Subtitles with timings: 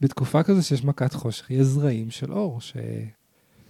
[0.00, 2.76] בתקופה כזו שיש מכת חושך, יש זרעים של אור, ש...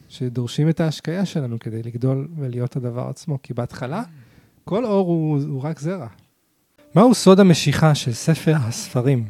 [0.09, 3.39] שדורשים את ההשקיה שלנו כדי לגדול ולהיות הדבר עצמו.
[3.43, 4.03] כי בהתחלה,
[4.65, 6.07] כל אור הוא, הוא רק זרע.
[6.95, 9.25] מהו סוד המשיכה של ספר הספרים?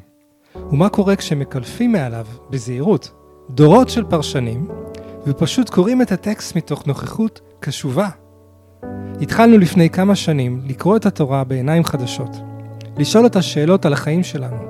[0.71, 3.11] ומה קורה כשמקלפים מעליו, בזהירות,
[3.51, 4.69] דורות של פרשנים,
[5.27, 8.09] ופשוט קוראים את הטקסט מתוך נוכחות קשובה?
[9.21, 12.31] התחלנו לפני כמה שנים לקרוא את התורה בעיניים חדשות,
[12.97, 14.63] לשאול את השאלות על החיים שלנו.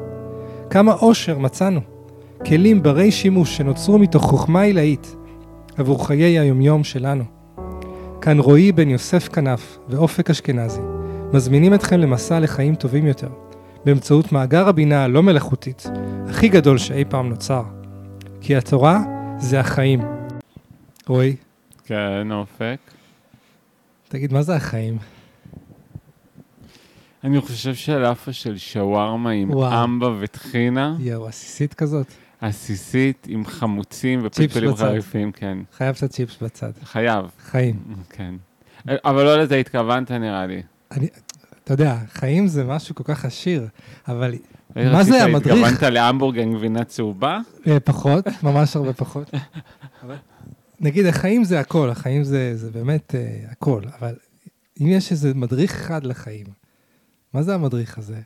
[0.70, 1.80] כמה עושר מצאנו,
[2.46, 5.16] כלים ברי שימוש שנוצרו מתוך חוכמה עילאית
[5.76, 7.24] עבור חיי היומיום שלנו.
[8.20, 10.80] כאן רועי בן יוסף כנף ואופק אשכנזי
[11.32, 13.28] מזמינים אתכם למסע לחיים טובים יותר,
[13.84, 15.86] באמצעות מאגר הבינה הלא מלאכותית,
[16.28, 17.62] הכי גדול שאי פעם נוצר.
[18.40, 19.00] כי התורה
[19.38, 20.00] זה החיים.
[21.06, 21.36] רועי,
[21.84, 22.78] כן, אופק.
[24.08, 24.98] תגיד, מה זה החיים?
[27.24, 29.84] אני חושב שלאפה של שווארמה עם וואו.
[29.84, 32.06] אמבה וטחינה, יואו, עסיסית כזאת.
[32.40, 34.74] עסיסית עם חמוצים ופלפלים.
[34.74, 35.58] חריפים, כן.
[35.76, 36.70] חייב את הצ'יפס בצד.
[36.82, 37.82] חייב, חיים.
[38.10, 38.34] כן.
[38.88, 40.62] אבל לא לזה התכוונת נראה לי.
[40.90, 41.08] אני,
[41.64, 43.66] אתה יודע, חיים זה משהו כל כך עשיר,
[44.08, 44.34] אבל
[44.76, 45.54] מה זה המדריך?
[45.54, 47.38] התכוונת להמבורגר עם גבינה צהובה?
[47.66, 49.30] אה, פחות, ממש הרבה פחות.
[50.80, 54.14] נגיד, החיים זה הכל, החיים זה, זה באמת אה, הכל, אבל
[54.80, 56.46] אם יש איזה מדריך אחד לחיים,
[57.34, 58.20] מה זה המדריך הזה?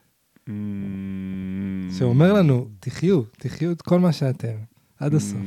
[1.98, 4.54] שאומר לנו, תחיו, תחיו את כל מה שאתם,
[5.00, 5.38] עד הסוף.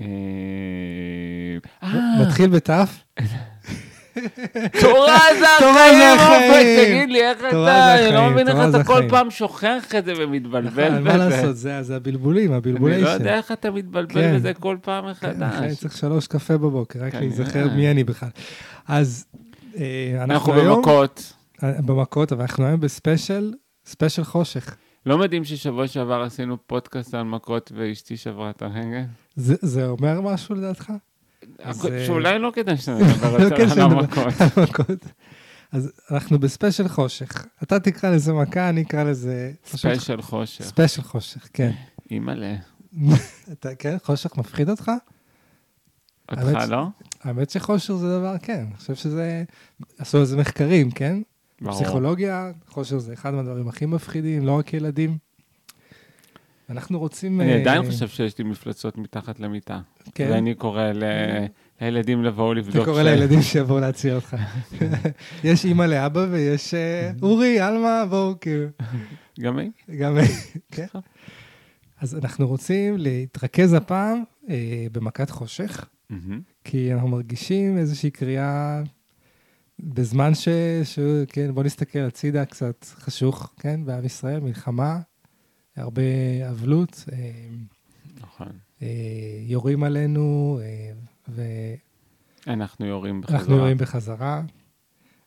[0.00, 0.06] אה,
[1.82, 3.04] אה, מתחיל בתף?
[4.80, 6.84] תורה זה החיים, אופק.
[6.84, 9.02] תגיד לי, איך אתה, זה אני לא מבין איך אתה כל.
[9.08, 11.18] פעם שוכח את זה ומתבלבל נכון, מה בזה.
[11.18, 13.04] לעשות, זה זה הבלבולים, אני הבלבוליישן.
[13.04, 14.36] לא יודע איך אתה מתבלבל כן.
[14.36, 15.78] בזה כל פעם כן, אחי, אני מחדש.
[15.80, 17.26] צריך שלוש קפה בבוקר, רק כנראה.
[17.26, 18.28] להיזכר מי אני בכלל.
[18.88, 19.24] אז
[19.76, 20.76] אה, אנחנו אנחנו היום...
[20.76, 21.32] במכות.
[21.62, 23.52] במכות, אבל אנחנו היום ב special,
[23.86, 24.76] special חושך.
[25.06, 29.02] לא מדהים ששבוע שעבר עשינו פודקאסט על מכות ואשתי שברה את הרגל?
[29.36, 30.92] זה זה אומר משהו לדעתך?
[31.58, 33.82] אז, שאולי לא כדאי שנדבר לא יותר על שנדבר.
[33.82, 34.26] המכות.
[34.56, 35.04] על מכות.
[35.72, 37.46] אז אנחנו ב special חושך.
[37.62, 39.52] אתה תקרא לזה מכה, אני אקרא לזה...
[39.66, 40.64] special חושך.
[40.64, 41.70] special חושך, כן.
[42.10, 42.54] אימא'לה.
[43.52, 43.96] אתה, כן?
[44.04, 44.90] חושך מפחיד אותך?
[46.30, 46.86] אותך לא?
[47.22, 48.64] האמת שחושר זה דבר, כן.
[48.68, 49.44] אני חושב שזה...
[49.98, 51.22] עשו על זה מחקרים, כן?
[51.62, 51.74] ברור.
[51.82, 55.18] פסיכולוגיה, חושר זה אחד מהדברים הכי מפחידים, לא רק ילדים.
[56.70, 57.40] אנחנו רוצים...
[57.40, 59.80] אני אה, עדיין חושב שיש לי מפלצות מתחת למיטה.
[60.14, 60.28] כן.
[60.32, 61.46] ואני קורא ל-
[61.80, 62.76] לילדים לבואו לבדוק.
[62.76, 64.36] אתה קורא לילדים שיבואו להציל אותך.
[65.44, 68.66] יש אימא לאבא ויש אה, אורי, עלמה, בואו, כאילו.
[69.40, 69.70] גם היא?
[69.98, 70.16] גם...
[70.70, 70.86] כן.
[72.00, 75.88] אז אנחנו רוצים להתרכז הפעם אה, במכת חושך.
[76.64, 78.82] כי אנחנו מרגישים איזושהי קריאה
[79.82, 80.48] בזמן ש...
[80.84, 80.98] ש...
[81.28, 85.00] כן, בוא נסתכל הצידה קצת חשוך, כן, בעם ישראל, מלחמה,
[85.76, 86.02] הרבה
[86.50, 87.18] אבלות, אה,
[88.20, 88.48] נכון.
[88.82, 88.88] אה,
[89.40, 90.92] יורים עלינו, אה,
[91.28, 91.64] ואנחנו
[92.48, 93.56] אנחנו יורים בחזרה.
[93.56, 94.42] יורים בחזרה.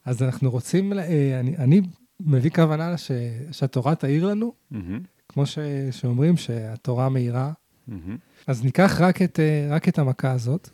[0.06, 0.94] אז אנחנו רוצים,
[1.40, 1.82] אני, אני
[2.20, 3.12] מביא כוונה ש...
[3.52, 5.00] שהתורה תאיר לנו, מהמם.
[5.30, 5.60] כמו ש...
[5.92, 7.52] שאומרים שהתורה מאירה.
[7.88, 8.18] מהמם.
[8.48, 9.40] אז ניקח רק את,
[9.70, 10.70] רק את המכה הזאת,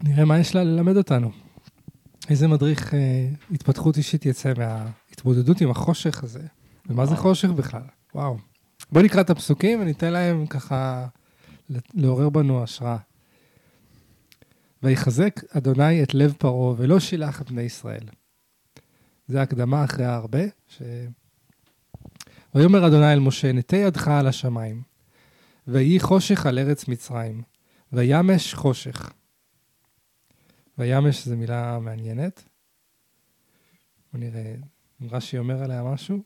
[0.00, 1.30] ונראה מה יש לה ללמד אותנו.
[2.30, 6.42] איזה מדריך אה, התפתחות אישית יצא מההתמודדות עם החושך הזה,
[6.86, 7.16] ומה זה.
[7.16, 7.82] חושך בכלל?
[8.14, 8.36] וואו.
[8.92, 11.06] בואו נקרא את הפסוקים וניתן להם ככה
[11.94, 12.96] לעורר בנו השראה.
[14.82, 18.04] ויחזק אדוני את לב פרעה ולא שילח את בני ישראל.
[19.28, 20.82] זה הקדמה אחרי ההרבה, ש...
[22.54, 24.82] ויאמר אדוני אל משה, נטה ידך על השמיים,
[25.66, 27.42] ויהי חושך על ארץ מצרים,
[27.92, 29.12] וימש חושך.
[30.80, 32.48] וימש זו מילה מעניינת.
[34.12, 34.54] בוא נראה,
[35.02, 36.22] אם רש"י אומר עליה משהו.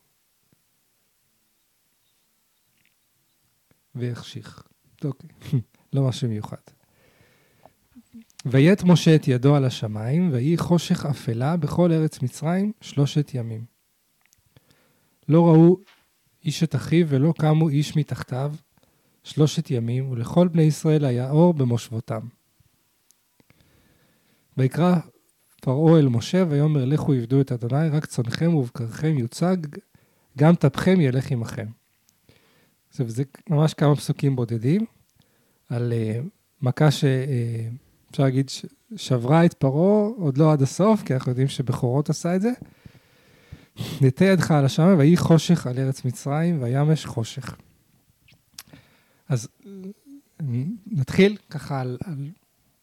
[3.95, 4.63] ויחשיך.
[5.05, 5.31] אוקיי,
[5.93, 6.57] לא משהו מיוחד.
[8.45, 13.65] ויית משה את ידו על השמיים, ויהי חושך אפלה בכל ארץ מצרים שלושת ימים.
[15.29, 15.77] לא ראו
[16.45, 18.55] איש את אחיו ולא קמו איש מתחתיו
[19.25, 22.27] שלושת ימים, ולכל בני ישראל היה אור במושבותם.
[24.59, 24.97] ויקרא
[25.61, 29.57] פרעה אל משה, ויאמר לכו עבדו את אדוני, רק צונכם ובקרכם יוצג,
[30.39, 31.67] גם טפכם ילך עמכם.
[32.89, 34.87] עכשיו, זה ממש כמה פסוקים בודדים,
[35.69, 36.29] על uh,
[36.63, 38.51] מכה שאפשר uh, להגיד
[38.97, 42.51] שברה את פרעה, עוד לא עד הסוף, כי אנחנו יודעים שבכורות עשה את זה.
[44.01, 47.57] נטה ידך על השמיים, ויהי חושך על ארץ מצרים, וימש חושך.
[49.29, 49.71] אז אה,
[50.87, 52.31] נתחיל ככה על, על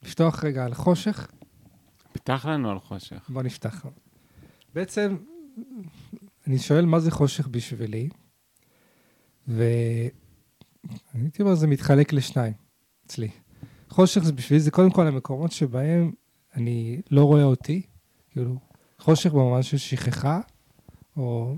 [0.03, 1.27] לפתוח רגע על חושך.
[2.11, 3.29] פתח לנו על חושך.
[3.29, 3.85] בוא נפתח.
[4.73, 5.17] בעצם,
[6.47, 8.09] אני שואל מה זה חושך בשבילי,
[9.47, 10.11] והייתי
[11.39, 12.53] אומר, זה מתחלק לשניים
[13.05, 13.29] אצלי.
[13.89, 16.11] חושך זה בשבילי, זה קודם כל המקומות שבהם
[16.55, 17.81] אני לא רואה אותי,
[18.29, 18.55] כאילו,
[18.99, 20.41] חושך במובן של שכחה,
[21.17, 21.57] או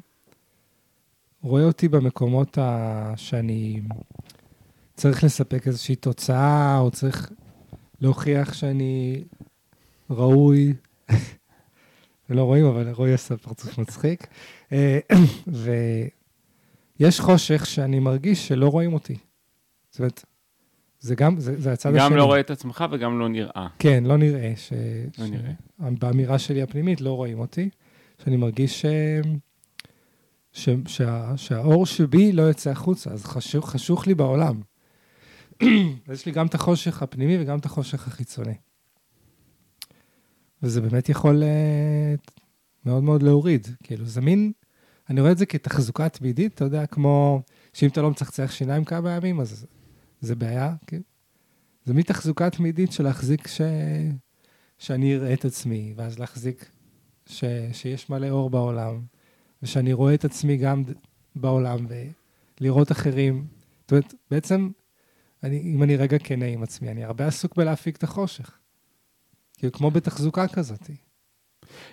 [1.42, 3.14] רואה אותי במקומות ה...
[3.16, 3.82] שאני
[4.96, 7.32] צריך לספק איזושהי תוצאה, או צריך
[8.02, 9.24] להוכיח שאני
[10.10, 10.74] ראוי.
[12.30, 14.28] לא רואים, אבל רועי עשה פרצוף מצחיק.
[14.72, 15.00] אה,
[17.00, 19.18] ויש חושך שאני מרגיש שלא רואים אותי.
[19.90, 20.26] זאת אומרת,
[21.00, 22.10] זה גם, זה, זה הצד גם השני.
[22.10, 23.68] גם לא רואה את עצמך וגם לא נראה.
[23.80, 24.54] כן, לא נראה.
[24.56, 24.74] ש...
[25.18, 25.30] לא ש...
[25.30, 25.52] נראה.
[26.00, 27.70] באמירה שלי הפנימית לא רואים אותי,
[28.24, 28.86] שאני מרגיש ש...
[30.52, 30.70] ש...
[30.88, 31.38] שה...
[31.38, 34.62] שהאור שבי לא יוצא החוצה, אז חשוך, חשוך לי בעולם.
[36.08, 38.56] אז יש לי גם את החושך הפנימי וגם את החושך החיצוני.
[40.64, 42.32] וזה באמת יכול uh,
[42.86, 43.68] מאוד מאוד להוריד.
[43.84, 44.52] כאילו, זה מין,
[45.10, 47.42] אני רואה את זה כתחזוקה תמידית, אתה יודע, כמו
[47.74, 49.66] שאם אתה לא מצחצח שיניים כמה ימים, אז
[50.22, 51.02] זה בעיה, כן?
[51.86, 53.62] זה מין תחזוקה תמידית של להחזיק ש...
[54.78, 56.70] שאני אראה את עצמי, ואז להחזיק
[57.26, 57.44] ש...
[57.72, 59.02] שיש מלא אור בעולם,
[59.64, 60.84] ושאני רואה את עצמי גם
[61.36, 61.86] בעולם,
[62.60, 63.48] ולראות אחרים.
[63.82, 64.70] זאת אומרת, בעצם,
[65.44, 68.58] אני, אם אני רגע כנה עם עצמי, אני הרבה עסוק בלהפיק את החושך.
[69.64, 70.90] כאילו, כמו בתחזוקה כזאת.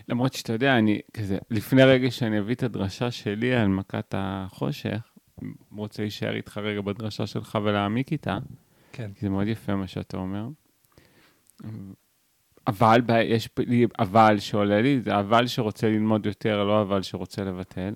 [0.09, 5.01] למרות שאתה יודע, אני כזה, לפני רגע שאני אביא את הדרשה שלי על מכת החושך,
[5.73, 8.39] רוצה להישאר איתך רגע בדרשה שלך ולהעמיק איתה,
[8.93, 9.11] כן.
[9.15, 10.49] כי זה מאוד יפה מה שאתה אומר.
[12.67, 17.95] אבל, יש לי אבל שעולה לי, זה אבל שרוצה ללמוד יותר, לא אבל שרוצה לבטל.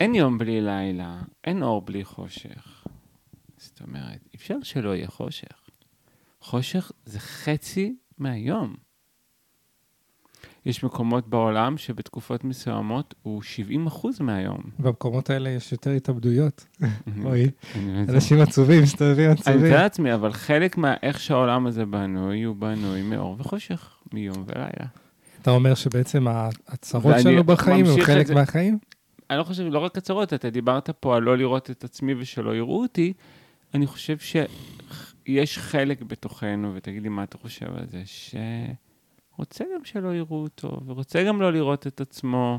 [0.00, 2.86] אין יום בלי לילה, אין אור בלי חושך.
[3.56, 5.70] זאת אומרת, אפשר שלא יהיה חושך.
[6.40, 8.74] חושך זה חצי מהיום.
[10.66, 14.60] יש מקומות בעולם שבתקופות מסוימות הוא 70 אחוז מהיום.
[14.78, 16.66] במקומות האלה יש יותר התאבדויות.
[17.24, 18.02] אוי, אני.
[18.08, 19.64] אנשים עצובים, מסתובבים אני עצובים.
[19.64, 24.86] מתאר לעצמי, אבל חלק מאיך שהעולם הזה בנוי, הוא בנוי מאור וחושך, מיום ולילה.
[25.42, 26.26] אתה אומר שבעצם
[26.68, 28.78] הצרות שלנו בחיים הם חלק מהחיים?
[29.30, 32.56] אני לא חושב, לא רק הצרות, אתה דיברת פה על לא לראות את עצמי ושלא
[32.56, 33.12] יראו אותי,
[33.74, 34.18] אני חושב
[35.26, 40.80] שיש חלק בתוכנו, ותגיד לי מה אתה חושב על זה, שרוצה גם שלא יראו אותו,
[40.86, 42.58] ורוצה גם לא לראות את עצמו,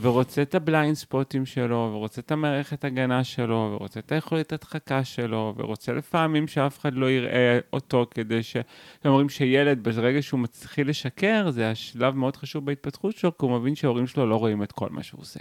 [0.00, 5.04] ורוצה את ה blind spotים שלו, ורוצה את המערכת הגנה שלו, ורוצה את היכולת הדחקה
[5.04, 8.56] שלו, ורוצה לפעמים שאף אחד לא יראה אותו כדי ש...
[9.04, 13.74] אומרים שילד, ברגע שהוא מתחיל לשקר, זה השלב מאוד חשוב בהתפתחות שלו, כי הוא מבין
[13.74, 15.40] שההורים שלו לא רואים את כל מה שהוא עושה.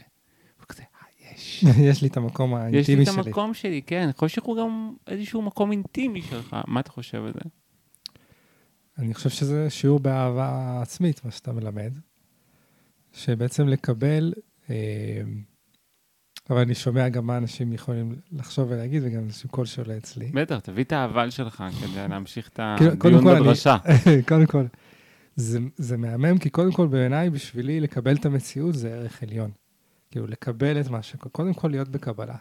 [1.35, 1.63] יש.
[1.89, 3.21] יש לי את המקום יש לי האינטימי את שלי.
[3.25, 4.09] המקום שלי, כן.
[4.17, 6.55] חושך הוא גם איזשהו מקום אינטימי שלך.
[6.67, 7.49] מה אתה חושב על זה?
[8.97, 11.93] אני חושב שזה שיעור באהבה עצמית, מה שאתה מלמד.
[13.13, 14.33] שבעצם לקבל,
[14.69, 14.75] אה,
[16.49, 20.31] אבל אני שומע גם מה אנשים יכולים לחשוב ולהגיד, וגם איזשהו קול שעולה אצלי.
[20.33, 23.77] בטח, תביא את האבל שלך כדי להמשיך את כאילו, הדיון בדרשה.
[24.29, 24.65] קודם כל,
[25.35, 29.51] זה, זה מהמם, כי קודם כל בעיניי, בשבילי לקבל את המציאות זה ערך עליון.
[30.13, 31.15] כאילו, לקבל את מה ש...
[31.15, 32.35] קודם כל להיות בקבלה.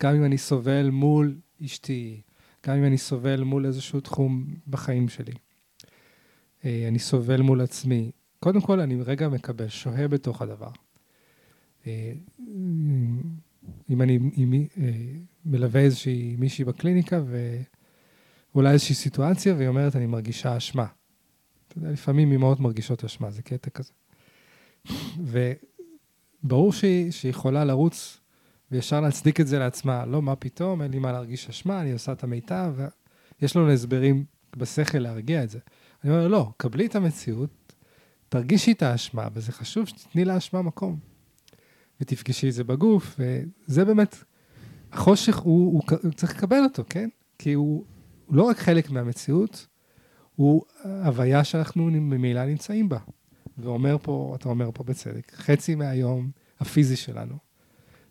[0.00, 2.20] גם אם אני סובל מול אשתי,
[2.66, 5.32] גם אם אני סובל מול איזשהו תחום בחיים שלי.
[6.64, 8.10] אה, אני סובל מול עצמי.
[8.40, 10.70] קודם כל, אני רגע מקבל, שוהה בתוך הדבר.
[11.86, 12.12] אה,
[13.90, 14.92] אם אני אם, אה,
[15.44, 17.20] מלווה איזושהי מישהי בקליניקה,
[18.54, 20.86] ואולי איזושהי סיטואציה, והיא אומרת, אני מרגישה אשמה.
[21.68, 23.92] אתה יודע, לפעמים אמהות מרגישות אשמה, זה קטע כזה.
[26.44, 28.20] וברור שהיא, שהיא יכולה לרוץ
[28.70, 30.06] וישר להצדיק את זה לעצמה.
[30.06, 32.74] לא, מה פתאום, אין לי מה להרגיש אשמה, אני עושה את המיטב,
[33.42, 34.24] ויש לנו הסברים
[34.56, 35.58] בשכל להרגיע את זה.
[36.04, 37.72] אני אומר, לא, קבלי את המציאות,
[38.28, 40.98] תרגישי את האשמה, וזה חשוב שתתני לאשמה מקום.
[42.00, 43.20] ותפגשי את זה בגוף,
[43.68, 44.16] וזה באמת,
[44.92, 47.08] החושך, הוא, הוא, הוא צריך לקבל אותו, כן?
[47.38, 47.84] כי הוא,
[48.26, 49.66] הוא לא רק חלק מהמציאות,
[50.36, 52.98] הוא הוויה שאנחנו ממילא נמצאים בה.
[53.58, 57.34] ואומר פה, אתה אומר פה בצדק, חצי מהיום הפיזי שלנו,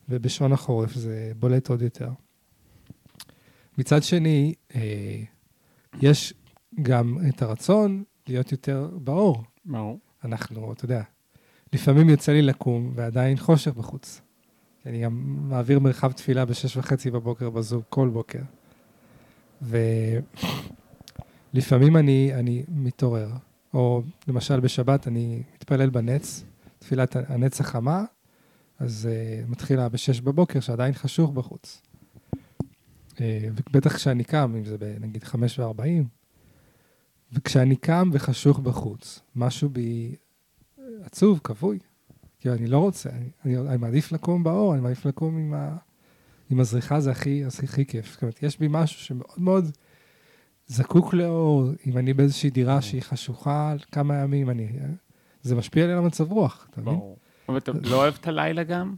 [0.09, 2.09] ובשעון החורף זה בולט עוד יותר.
[3.77, 5.23] מצד שני, אה,
[6.01, 6.33] יש
[6.81, 9.43] גם את הרצון להיות יותר באור.
[9.65, 9.99] ברור.
[10.23, 11.01] אנחנו, אתה יודע,
[11.73, 14.21] לפעמים יוצא לי לקום ועדיין חושך בחוץ.
[14.85, 18.41] אני גם מעביר מרחב תפילה בשש וחצי בבוקר בזום, כל בוקר.
[21.53, 23.29] ולפעמים אני, אני מתעורר,
[23.73, 26.43] או למשל בשבת אני מתפלל בנץ,
[26.79, 28.05] תפילת הנץ החמה,
[28.79, 31.81] אז uh, מתחילה בשש בבוקר, שעדיין חשוך בחוץ.
[33.09, 33.19] Uh,
[33.69, 36.07] ובטח כשאני קם, אם זה נגיד חמש וארבעים,
[37.33, 40.15] וכשאני קם וחשוך בחוץ, משהו בי
[41.03, 41.79] עצוב, כבוי.
[42.39, 45.77] כי אני לא רוצה, אני, אני, אני מעדיף לקום באור, אני מעדיף לקום עם, ה,
[46.49, 48.11] עם הזריחה זה הכי, הכי, הכי כיף.
[48.11, 49.77] זאת אומרת, יש בי משהו שמאוד מאוד
[50.67, 54.67] זקוק לאור, אם אני באיזושהי דירה שהיא חשוכה כמה ימים, אני...
[55.41, 56.93] זה משפיע לי על המצב רוח, אתה מבין?
[56.93, 57.17] ברור.
[57.49, 58.95] אבל אתה לא אוהב את הלילה גם?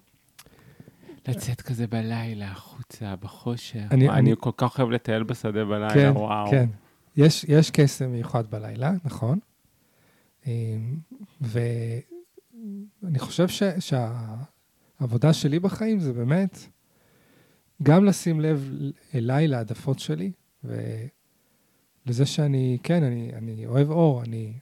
[1.27, 3.79] לצאת כזה בלילה, החוצה, בחושך.
[3.91, 6.51] אני- אני אני- כל כך אוהב לטייל בשדה בלילה, כן, וואו.
[6.51, 6.69] כן.
[7.17, 9.39] יש, יש קסם מיוחד בלילה, נכון.
[10.47, 10.97] אמ,
[11.41, 11.99] ואני
[13.19, 16.57] חושב ש, שהעבודה שלי בחיים זה באמת
[17.83, 18.69] גם לשים לב
[19.15, 20.31] אליי, להעדפות שלי,
[22.09, 24.53] ולזה שאני, כן, אני, אני אוהב אור, אני,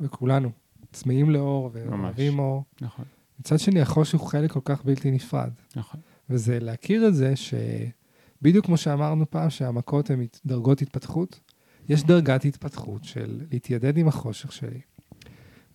[0.00, 0.50] וכולנו
[0.92, 2.64] צמאים לאור ואוהבים אור.
[2.80, 3.04] נכון,
[3.40, 5.50] מצד שני, החושך הוא חלק כל כך בלתי נפרד.
[5.76, 6.00] נכון.
[6.30, 11.40] וזה להכיר את זה שבדיוק כמו שאמרנו פעם, שהמכות הן דרגות התפתחות,
[11.88, 14.80] יש דרגת התפתחות של להתיידד עם החושך שלי.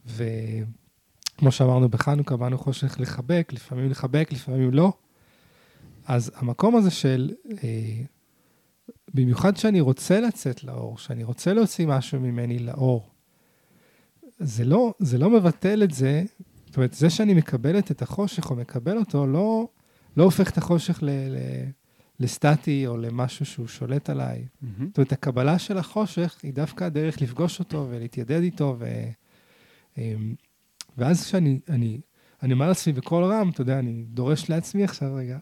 [0.05, 4.93] וכמו שאמרנו בחנוכה, באנו חושך לחבק, לפעמים לחבק, לפעמים לא.
[6.05, 7.31] אז המקום הזה של,
[7.63, 8.01] אה,
[9.21, 13.09] במיוחד שאני רוצה לצאת לאור, שאני רוצה להוציא משהו ממני לאור,
[14.39, 16.23] זה לא, זה לא מבטל את זה,
[16.65, 19.67] זאת אומרת, זה שאני מקבלת את החושך או מקבל אותו, לא,
[20.17, 21.37] לא הופך את החושך ל, ל,
[22.19, 24.45] לסטטי או למשהו שהוא שולט עליי.
[24.61, 24.87] מהמם.
[24.87, 28.85] זאת אומרת, הקבלה של החושך היא דווקא הדרך לפגוש אותו ולהתיידד איתו, ו,
[29.97, 30.35] אמ,
[30.97, 31.99] ואז כשאני אני,
[32.43, 35.37] אני אומר לעצמי בקול רם, אתה יודע, אני דורש לעצמי עכשיו רגע,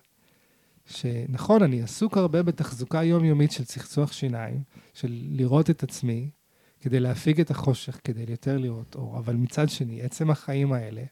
[0.88, 4.62] שנכון, אני עסוק הרבה בתחזוקה יומיומית של צחצוח שיניים,
[4.94, 6.30] של לראות את עצמי,
[6.82, 11.04] כדי להפיג את החושך, כדי יותר לראות אור, אבל מצד שני, עצם החיים האלה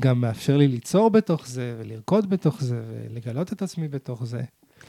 [0.00, 4.42] גם מאפשר לי ליצור בתוך זה, ולרקוד בתוך זה, ולגלות את עצמי בתוך זה.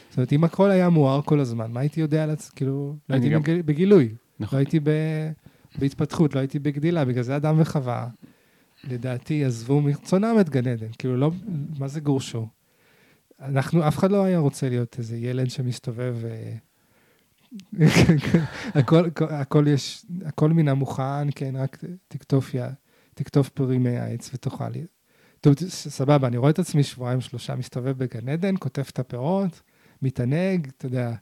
[0.09, 2.55] זאת אומרת, אם הכל היה מואר כל הזמן, מה הייתי יודע על עצמי?
[2.55, 4.57] כאילו, לא הייתי גם- בגיל, בגילוי, לא נכון.
[4.59, 4.89] הייתי ב,
[5.79, 8.07] בהתפתחות, לא הייתי בגדילה, בגלל זה אדם וחווה,
[8.83, 10.87] לדעתי, עזבו מרצונם את גן עדן.
[10.97, 11.31] כאילו, לא,
[11.79, 12.47] מה זה גורשו?
[13.41, 16.15] אנחנו, אף אחד לא היה רוצה להיות איזה ילד שמסתובב...
[16.25, 16.55] אה,
[18.79, 22.73] הכל, הכל, יש, הכל מן המוכן, כן, רק תקטוף, יא-
[23.13, 24.63] תקטוף פרי מהעץ ותאכל.
[25.41, 29.61] טוב, סבבה, אני רואה את עצמי שבועיים, שלושה, מסתובב בגן עדן, קוטף את הפירות,
[30.01, 31.15] מתענג, אתה יודע,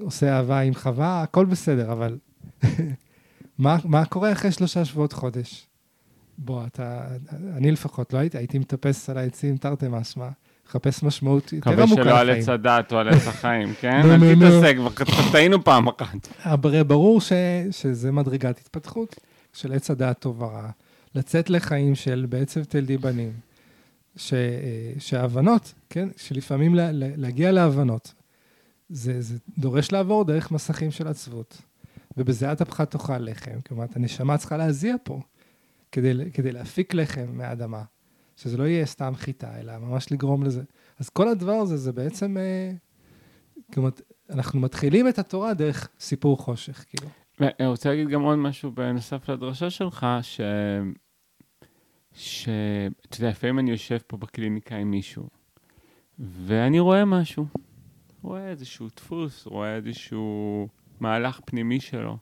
[0.00, 2.18] עושה אהבה עם חווה, הכל בסדר, אבל
[3.58, 5.66] מה, מה קורה אחרי שלושה שבועות, חודש?
[6.38, 7.08] בוא, אתה,
[7.56, 10.28] אני לפחות לא הייתי, הייתי מטפס על העצים תרתי משמע,
[10.68, 12.42] מחפש משמעות יותר מקווה עמוקה שלא על לחיים.
[12.42, 14.00] עץ הדת או על עץ החיים, כן?
[14.04, 14.34] אל.
[14.36, 16.28] תתעסק, כבר טעינו פעם אחת.
[16.42, 17.32] הרי ברור ש,
[17.70, 19.16] שזה מדרגת התפתחות
[19.52, 20.70] של עץ הדעת טוב ורע.
[21.14, 23.32] לצאת לחיים של בעצב תלדי בנים,
[24.16, 24.38] ש, אה,
[24.98, 28.12] שההבנות, כן, שלפעמים לה, לה- להגיע להבנות,
[28.88, 31.62] זה, זה דורש לעבור דרך מסכים של עצבות.
[32.16, 35.20] ובזיעת אפך תאכל לחם, כלומר, הנשמה צריכה להזיע פה,
[35.92, 37.82] כדי, כדי להפיק לחם מהאדמה,
[38.36, 40.62] שזה לא יהיה סתם חיטה, אלא ממש לגרום לזה.
[40.98, 42.72] אז כל הדבר הזה, זה בעצם, אה,
[43.72, 43.90] כלומר,
[44.30, 47.08] אנחנו מתחילים את התורה דרך סיפור חושך, כאילו.
[47.40, 50.40] ואני רוצה להגיד גם עוד משהו בנוסף לדרשה שלך, ש...
[52.12, 52.48] ש...
[53.06, 55.28] אתה יודע, לפעמים אני יושב פה בקליניקה עם מישהו,
[56.18, 57.46] ואני רואה משהו.
[58.22, 60.68] רואה איזשהו דפוס, רואה איזשהו
[61.00, 62.16] מהלך פנימי שלו,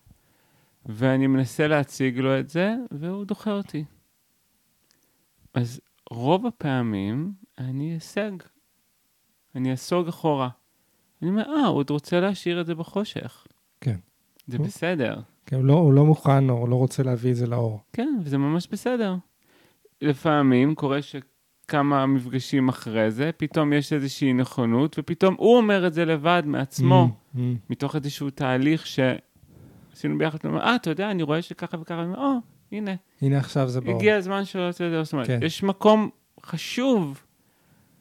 [0.86, 3.84] ואני מנסה להציג לו את זה, והוא דוחה אותי.
[5.54, 5.80] אז
[6.12, 8.30] רוב הפעמים אני אסג.
[9.54, 10.48] אני אסוג אחורה.
[11.22, 13.46] אני אומר, אה, הוא עוד רוצה להשאיר את זה בחושך.
[13.80, 13.96] כן.
[14.46, 15.20] זה הוא- בסדר.
[15.46, 17.80] כי הוא לא, הוא לא מוכן או לא רוצה להביא את זה לאור.
[17.92, 19.14] כן, וזה ממש בסדר.
[20.00, 26.04] לפעמים קורה שכמה מפגשים אחרי זה, פתאום יש איזושהי נכונות, ופתאום הוא אומר את זה
[26.04, 27.40] לבד מעצמו, Mm, mm.
[27.70, 32.06] מתוך איזשהו תהליך שעשינו ביחד, הוא אומר, אה, אתה יודע, אני רואה שככה וככה, אני
[32.06, 32.32] אומר, או,
[32.72, 33.96] הנה, הנה עכשיו זה באור.
[33.96, 35.02] הגיע הזמן שלו לעשות את זה.
[35.02, 35.38] זאת אומרת, כן.
[35.42, 36.10] יש מקום
[36.46, 37.22] חשוב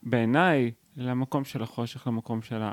[0.02, 2.72] בעיניי למקום של החושך, למקום של ה...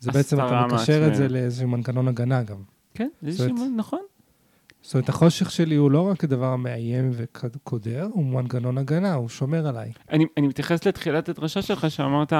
[0.00, 1.28] זה בעצם, אתה מקשר את זה.
[1.28, 2.62] לאיזשהו מנגנון הגנה גם.
[2.94, 4.00] כן, איזשהו, נכון.
[4.82, 9.68] זאת אומרת, החושך שלי הוא לא רק דבר מאיים וקודר, הוא מנגנון הגנה, הוא שומר
[9.68, 9.92] עליי.
[10.10, 12.32] אני, אני מתייחס לתחילת הדרשה שלך, שאמרת,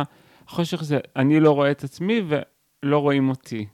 [0.46, 3.66] חושך זה, אני לא רואה את עצמי ולא רואים אותי.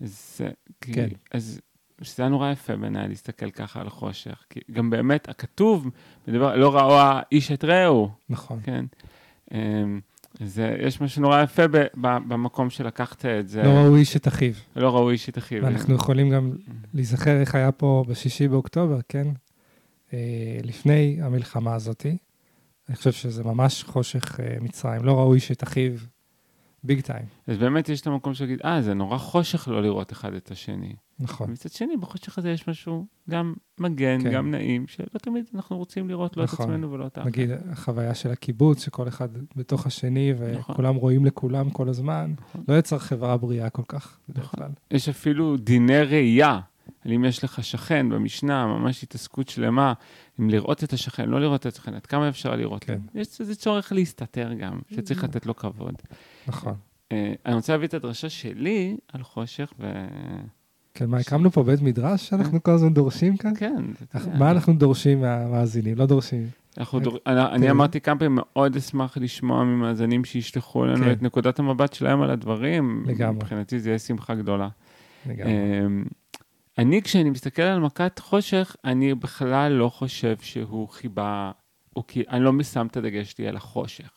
[0.00, 0.48] זה,
[0.80, 1.08] כי, כן.
[1.32, 1.60] אז
[2.02, 4.44] שזה היה נורא יפה בעיניי להסתכל ככה על החושך.
[4.50, 5.90] כי גם באמת, הכתוב,
[6.28, 8.60] מדבר, לא ראו האיש את רעהו, נכון.
[8.62, 8.84] כן?
[9.54, 10.00] אמ,
[10.40, 13.62] זה, יש משהו נורא יפה ב, ב, במקום שלקחת את זה.
[13.62, 14.52] לא ראו איש את אחיו.
[14.76, 15.64] לא ראו איש את אחיו.
[15.64, 16.52] ואנחנו יכולים גם
[16.94, 19.26] להיזכר איך היה פה בשישי באוקטובר, כן?
[20.12, 22.16] אה, לפני המלחמה הזאתי.
[22.88, 25.04] אני חושב שזה ממש חושך אה, מצרים.
[25.04, 25.92] לא ראו איש את אחיו
[26.84, 30.12] ביג טיים, אז באמת יש את המקום של להגיד, אה, זה נורא חושך לא לראות
[30.12, 30.94] אחד את השני.
[31.18, 31.50] נכון.
[31.50, 34.32] מצד שני, בחושך הזה יש משהו גם מגן, כן.
[34.32, 36.66] גם נעים, שלא תמיד אנחנו רוצים לראות לא את נכון.
[36.66, 37.28] עצמנו ולא את האחר.
[37.28, 40.72] נגיד, החוויה של הקיבוץ, שכל אחד בתוך השני, נכון.
[40.72, 42.64] וכולם רואים לכולם כל הזמן, נכון.
[42.68, 44.58] לא יצר חברה בריאה כל כך, בדרך נכון.
[44.58, 44.70] כלל.
[44.90, 46.60] יש אפילו דיני ראייה.
[47.06, 49.92] אם יש לך שכן במשנה, ממש התעסקות שלמה,
[50.40, 52.84] אם לראות את השכן, לא לראות את השכן, עד כמה אפשר לראות.
[52.84, 53.00] כן.
[53.14, 55.94] יש איזה צורך להסתתר גם, שצריך לתת לו כבוד.
[56.48, 56.74] נכון.
[57.12, 59.92] אה, אני רוצה להביא את הדרשה שלי על חושך, ו...
[60.94, 63.52] כן, מה, הקמנו פה בית מדרש שאנחנו כל הזמן דורשים כאן?
[63.58, 63.84] כן.
[64.38, 65.96] מה אנחנו דורשים מהמאזינים?
[65.96, 66.48] לא דורשים.
[67.02, 67.18] דור...
[67.26, 67.70] אני, כן.
[67.70, 71.12] אמרתי כמה פעמים, מאוד אשמח לשמוע ממאזינים שישלחו לנו כן.
[71.12, 73.04] את נקודת המבט שלהם על הדברים.
[73.06, 73.36] לגמרי.
[73.36, 74.68] מבחינתי זה יהיה שמחה גדולה.
[75.26, 75.52] לגמרי.
[75.52, 76.04] אמ,
[76.78, 81.50] אני, כשאני מסתכל על מכת חושך, אני בכלל לא חושב שהוא חיבה,
[81.96, 84.10] או כי אני לא שם את הדגש שלי על החושך.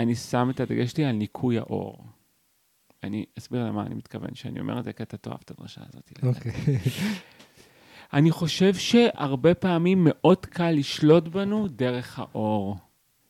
[0.00, 2.04] אני שם את הדגש שלי על ניקוי האור.
[3.02, 6.12] אני אסביר למה אני מתכוון, שאני אומר את זה, כי אתה תאהב את הדרשה הזאת.
[6.22, 6.52] אוקיי.
[8.12, 12.76] אני חושב שהרבה פעמים מאוד קל לשלוט בנו דרך האור.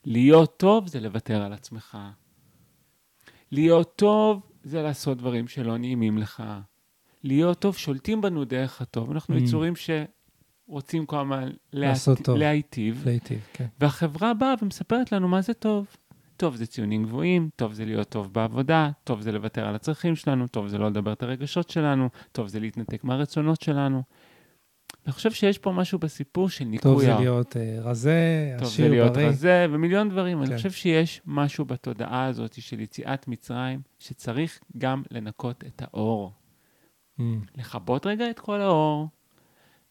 [0.04, 1.98] להיות טוב זה לוותר על עצמך.
[3.52, 6.42] להיות טוב זה לעשות דברים שלא נעימים לך.
[7.24, 9.10] להיות טוב, שולטים בנו דרך הטוב.
[9.10, 9.38] אנחנו Mm.
[9.38, 11.50] יצורים שרוצים כל הזמן.
[12.38, 13.66] להיטיב, להיטיב, כן.
[13.80, 15.86] והחברה באה ומספרת לנו מה זה טוב.
[16.36, 20.48] טוב זה ציונים גבוהים, טוב זה להיות טוב בעבודה, טוב זה לוותר על הצרכים שלנו,
[20.48, 24.02] טוב זה לא לדבר את הרגשות שלנו, טוב זה להתנתק מהרצונות שלנו.
[25.06, 27.14] אני חושב שיש פה משהו בסיפור של ניקוי טוב זה.
[27.14, 29.26] להיות אה, רזה, טוב זה עשיר, להיות בריא.
[29.26, 30.38] רזה, ומיליון דברים.
[30.38, 30.56] אני כן.
[30.56, 36.32] חושב שיש משהו בתודעה הזאת של יציאת מצרים, שצריך גם לנקות את האור.
[37.18, 37.22] Mm,
[37.56, 39.08] לכבות רגע את כל האור,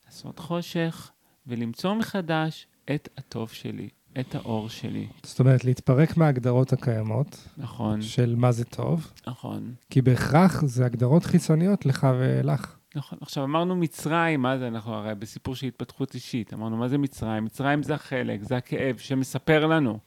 [0.06, 1.12] לעשות חושך,
[1.48, 5.08] ולמצוא מחדש את הטוב שלי, את האור שלי.
[5.24, 11.24] זאת אומרת, להתפרק מההגדרות הקיימות נכון, של מה זה טוב, נכון, כי בהכרח זה הגדרות
[11.24, 12.75] חיצוניות לך ולך.
[12.96, 13.17] נכון.
[13.22, 14.67] עכשיו אמרנו מצרים, מה זה?
[14.67, 16.53] אנחנו הרי בסיפור של התפתחות אישית.
[16.53, 17.46] אמרנו, מה זה מצרים?
[17.46, 20.00] מצרים זה החלק, זה הכאב שמספר לנו.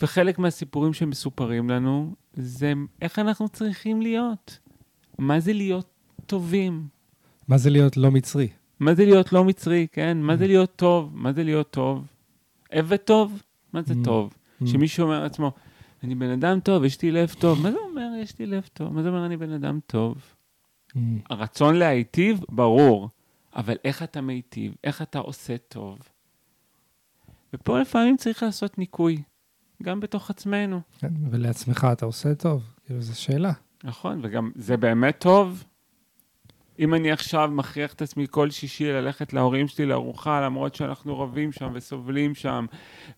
[0.00, 4.58] וחלק מהסיפורים שמסופרים לנו, זה איך אנחנו צריכים להיות.
[5.18, 5.86] מה זה להיות
[6.26, 6.86] טובים?
[7.48, 8.48] מה זה להיות לא מצרי?
[8.80, 10.18] מה זה להיות לא מצרי, כן?
[10.20, 11.10] מה זה להיות טוב?
[11.14, 12.04] מה זה להיות טוב?
[12.72, 13.42] עבד טוב?
[13.72, 14.04] מה זה Mm.
[14.04, 14.34] טוב?
[14.62, 15.52] Mm, שמישהו אומר לעצמו,
[16.04, 17.62] אני בן אדם טוב, יש לי לב טוב.
[17.62, 18.92] מה זה אומר, יש לי לב טוב?
[18.92, 20.14] מה זה אומר, אני בן אדם טוב?
[20.90, 20.98] mm,
[21.30, 23.08] הרצון להיטיב, ברור,
[23.56, 24.74] אבל איך אתה מיטיב?
[24.84, 25.98] איך אתה עושה טוב?
[27.54, 29.22] ופה לפעמים צריך לעשות ניקוי,
[29.82, 33.52] גם בתוך עצמנו, כן, ולעצמך אתה עושה טוב, כאילו זו שאלה.
[33.84, 34.20] נכון?
[34.22, 35.64] וגם זה באמת טוב?
[36.82, 41.52] אם אני עכשיו מכריח את עצמי כל שישי ללכת להורים שלי לארוחה, למרות שאנחנו רבים
[41.52, 42.66] שם וסובלים שם,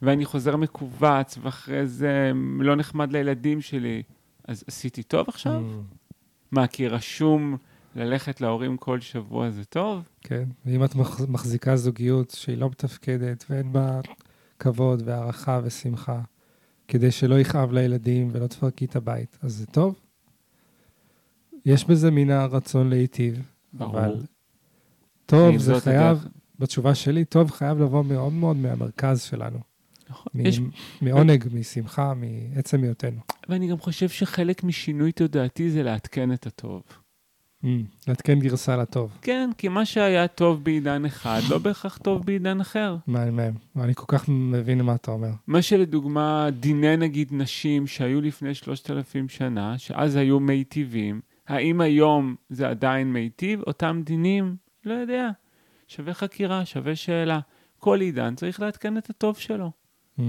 [0.03, 4.03] ואני חוזר מכווץ, ואחרי זה לא נחמד לילדים שלי,
[4.49, 5.61] אז עשיתי טוב עכשיו?
[5.61, 5.95] Mm,
[6.53, 7.57] מה, כי רשום
[7.97, 10.09] ללכת להורים כל שבוע זה טוב?
[10.21, 14.01] כן, ואם את מח- מחזיקה זוגיות שהיא לא מתפקדת ואין בה
[14.59, 16.21] כבוד והערכה ושמחה,
[16.89, 20.01] כדי שלא יכאב לילדים ולא תפרקי את הבית, אז זה טוב.
[21.67, 23.99] יש בזה מן הרצון להיטיב, ברור.
[23.99, 24.23] אבל
[25.27, 26.27] טוב זה חייב, הדרך?
[26.59, 29.59] בתשובה שלי, טוב חייב לבוא מאוד מאוד מהמרכז שלנו.
[30.11, 30.33] נכון.
[30.35, 30.61] מ- יש,
[31.03, 33.21] מעונג, משמחה, מעצם היותנו.
[33.49, 36.83] ואני גם חושב שחלק משינוי תודעתי זה לעדכן את הטוב.
[37.65, 37.67] Mm,
[38.09, 39.19] לעדכן גרסה לטוב.
[39.23, 42.97] כן, כי מה שהיה טוב בעידן אחד, לא בהכרח טוב בעידן אחר.
[43.07, 43.53] מהמם.
[43.77, 45.31] אני כל כך מבין מה אתה אומר.
[45.47, 52.69] מה שלדוגמה, דיני נגיד נשים שהיו לפני 3,000 שנה, שאז היו מיטיבים, האם היום זה
[52.69, 53.61] עדיין מיטיב?
[53.67, 54.57] אותם דינים?
[54.85, 55.31] לא יודע.
[55.89, 57.41] שווה חקירה, שווה שאלה.
[57.79, 59.71] כל עידן צריך לעדכן את הטוב שלו.
[60.19, 60.23] Mm,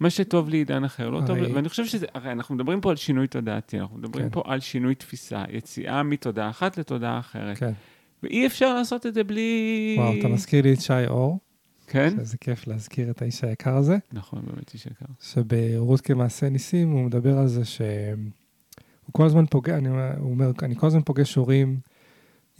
[0.00, 2.96] מה שטוב לעידן אחר, לא טוב, הרי- ואני חושב שזה, הרי אנחנו מדברים פה על
[2.96, 4.30] שינוי תודעתי, אנחנו מדברים כן.
[4.32, 7.58] פה על שינוי תפיסה, יציאה מתודעה אחת לתודעה אחרת.
[7.58, 7.72] כן.
[8.22, 9.94] ואי אפשר לעשות את זה בלי...
[9.98, 11.38] וואו, אתה מזכיר לי את שי אור,
[11.86, 12.18] כן?
[12.18, 15.06] איזה כיף להזכיר את האיש היקר הזה, נכון, באמת איש יקר.
[15.20, 17.86] שבהורות כמעשה ניסים הוא מדבר על זה שהוא
[19.12, 19.88] כל הזמן פוגע, אני
[20.20, 21.76] אומר, אני כל הזמן פוגש הורים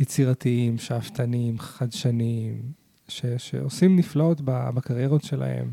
[0.00, 2.62] יצירתיים, שאפתנים, חדשניים,
[3.08, 5.70] ש, שעושים נפלאות בקריירות שלהם,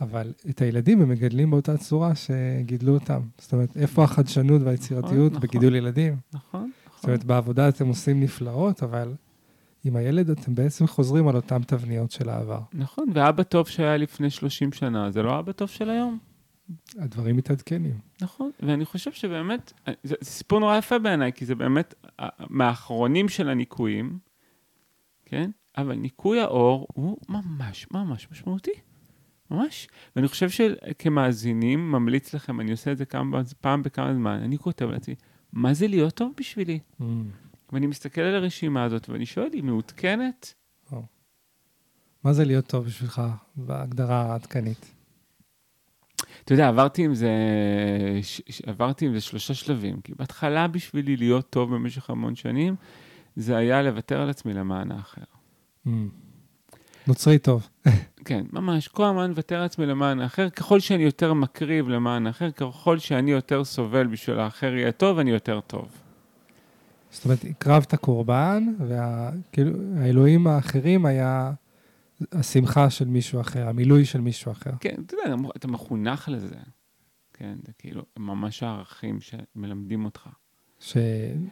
[0.00, 3.20] אבל את הילדים הם מגדלים באותה צורה שגידלו אותם.
[3.38, 5.48] זאת אומרת, איפה החדשנות והיצירתיות נכון.
[5.48, 6.16] בגידול ילדים?
[6.32, 7.10] נכון, זאת נכון.
[7.10, 9.14] אומרת, בעבודה אתם עושים נפלאות, אבל
[9.84, 12.60] עם הילד אתם בעצם חוזרים על אותן תבניות של העבר.
[12.72, 16.18] נכון, ואבא טוב שהיה לפני 30 שנה, זה לא אבא טוב של היום.
[16.98, 17.98] הדברים מתעדכנים.
[18.22, 23.28] נכון, ואני חושב שבאמת, זה, זה סיפור נורא יפה בעיניי, כי זה באמת אה, מהאחרונים
[23.28, 24.18] של הניקויים,
[25.24, 25.50] כן?
[25.76, 28.70] אבל ניקוי האור הוא ממש ממש משמעותי.
[29.50, 29.88] ממש.
[30.16, 34.84] ואני חושב שכמאזינים, ממליץ לכם, אני עושה את זה כמה, פעם בכמה זמן, אני כותב
[34.84, 35.14] לעצמי,
[35.52, 36.78] מה זה להיות טוב בשבילי?
[37.00, 37.04] Mm.
[37.72, 40.54] ואני מסתכל על הרשימה הזאת, ואני שואל, היא מעודכנת?
[42.24, 43.22] מה זה להיות טוב בשבילך
[43.56, 44.93] בהגדרה העדכנית?
[46.44, 47.30] אתה יודע, עברתי עם זה,
[48.22, 52.76] ש- ש- עברתי עם זה שלושה שלבים, כי בהתחלה בשבילי להיות טוב במשך המון שנים,
[53.36, 55.22] זה היה לוותר על עצמי למען האחר.
[55.86, 55.90] Mm.
[57.06, 57.68] נוצרי טוב.
[58.24, 60.48] כן, ממש, כל הזמן לוותר על עצמי למען האחר.
[60.48, 65.30] ככל שאני יותר מקריב למען האחר, ככל שאני יותר סובל בשביל האחר יהיה טוב, אני
[65.30, 65.88] יותר טוב.
[67.10, 71.52] זאת אומרת, הקרבת קורבן, וכאילו, האלוהים האחרים היה
[72.32, 74.70] השמחה של מישהו אחר, המילוי של מישהו אחר.
[74.80, 76.56] כן, אתה יודע, אתה מחונך לזה.
[77.34, 80.28] כן, זה כאילו ממש הערכים שמלמדים אותך.
[80.80, 80.96] ש...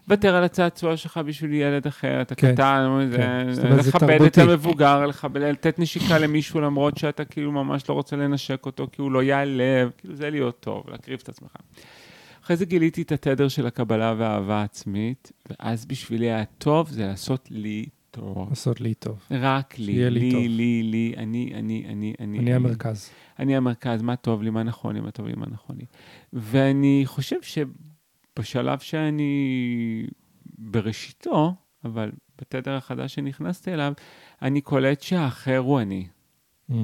[0.09, 3.53] ותר על הצעצוע שלך בשביל ילד אחר, אתה כן, קטן, זה- כן.
[3.53, 4.39] זה לכבד את.
[4.39, 9.13] המבוגר, לכבד, לתת נשיקה למישהו למרות שאתה כאילו ממש לא רוצה לנשק אותו, כי הוא
[9.13, 11.51] לא ייעלב, כאילו זה להיות טוב, להקריב את עצמך.
[12.45, 17.49] אחרי זה גיליתי את התדר של הקבלה והאהבה העצמית, ואז בשבילי היה טוב זה לעשות
[17.51, 18.49] לי טוב.
[18.49, 19.19] לעשות לי טוב.
[19.31, 20.41] רק לי, שיהיה לי לי, טוב.
[20.41, 22.39] לי, לי, אני, אני, אני, אני.
[22.39, 23.11] אני המרכז.
[23.39, 25.85] אני המרכז, מה טוב לי, מה נכון לי, מה טוב לי, מה נכון לי.
[26.33, 29.33] ואני חושב שבשלב שאני
[30.59, 33.93] בראשיתו, אבל בתדר החדש שנכנסתי אליו,
[34.43, 36.07] אני קולט שהאחר הוא אני.
[36.71, 36.75] Mm.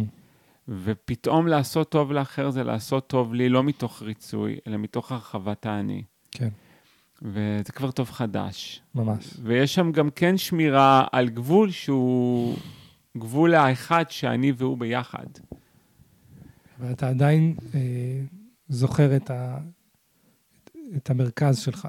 [0.68, 6.02] ופתאום לעשות טוב לאחר זה לעשות טוב לי, לא מתוך ריצוי, אלא מתוך הרחבת האני.
[6.30, 6.48] כן,
[7.22, 8.82] וזה כבר טוב חדש.
[8.94, 9.30] ממש.
[9.42, 12.56] ויש שם גם כן שמירה על גבול שהוא
[13.18, 15.26] גבול האחד שאני והוא ביחד.
[16.80, 17.80] אבל אתה עדיין אה,
[18.68, 19.58] זוכר את, ה...
[20.96, 21.88] את המרכז שלך.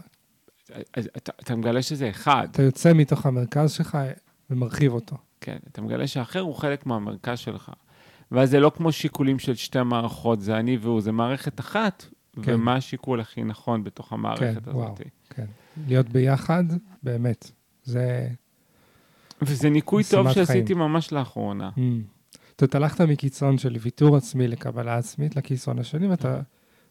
[1.18, 3.98] אתה, אתה מגלה שזה אחד, אתה יוצא מתוך המרכז שלך
[4.50, 5.16] ומרחיב אותו.
[5.42, 7.72] כן, אתה מגלה שהאחר הוא חלק מהמרכז שלך.
[8.32, 12.06] ואז זה לא כמו שיקולים של שתי מערכות, זה אני והוא, זה מערכת אחת,
[12.44, 12.54] כן.
[12.54, 14.76] ומה השיקול הכי נכון בתוך המערכת כן, הזאת.
[14.76, 14.96] וואו.
[15.30, 15.46] כן.
[15.88, 16.64] להיות ביחד,
[17.04, 17.52] באמת.
[17.84, 18.28] זה...
[19.42, 20.46] וזה ניקוי טוב חיים.
[20.46, 21.70] שעשיתי ממש לאחרונה.
[21.76, 21.80] Mm.
[22.52, 26.42] זאת אומרת, הלכת מקיצון של ויתור עצמי לקבלה עצמית לקיצון השני, ואתה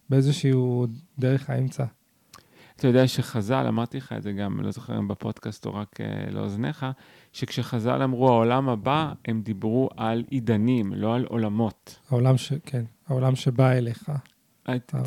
[0.08, 0.86] באיזשהו
[1.18, 1.84] דרך האמצע.
[2.76, 6.30] אתה יודע שחז"ל, אמרתי לך את זה גם, לא זוכר אם בפודקאסט או רק אה,
[6.30, 6.86] לאוזניך,
[7.32, 11.98] שכשחז"ל אמרו העולם הבא, הם דיברו על עידנים, לא על עולמות.
[12.10, 12.52] העולם ש...
[12.66, 14.10] כן, העולם שבא אליך.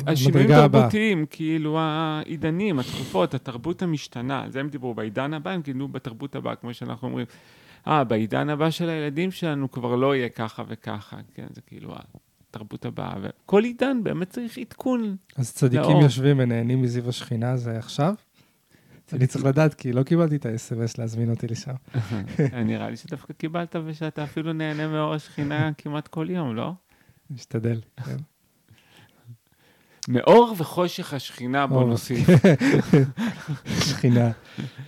[0.06, 0.80] השינויים המדרגה הבאה.
[0.80, 4.94] תרבותיים, כאילו העידנים, התקופות, התרבות המשתנה, זה הם דיברו.
[4.94, 7.26] בעידן הבא הם גידלו בתרבות הבאה, כמו שאנחנו אומרים.
[7.86, 11.94] אה, בעידן הבא של הילדים שלנו כבר לא יהיה ככה וככה, כן, זה כאילו
[12.50, 13.14] התרבות הבאה.
[13.22, 15.16] וכל עידן באמת צריך עדכון.
[15.36, 16.02] אז צדיקים לאור.
[16.02, 18.14] יושבים ונהנים מזיו השכינה, זה עכשיו?
[19.12, 21.74] אני צריך לדעת, כי לא קיבלתי את ה-SMS להזמין אותי לשם.
[22.64, 26.72] נראה לי שדווקא קיבלת ושאתה אפילו נהנה מאור השכינה כמעט כל יום, לא?
[27.30, 27.80] משתדל.
[28.04, 28.16] כן.
[30.08, 31.84] מאור וחושך השכינה, בוא.
[31.84, 32.28] נוסיף.
[33.88, 34.30] שכינה.